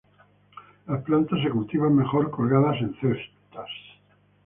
[0.87, 3.69] Las plantas se cultivan mejor colgadas en cestas.